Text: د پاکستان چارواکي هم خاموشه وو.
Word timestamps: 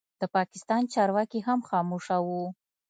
د 0.21 0.23
پاکستان 0.35 0.81
چارواکي 0.93 1.39
هم 1.47 1.59
خاموشه 1.69 2.17
وو. 2.27 2.43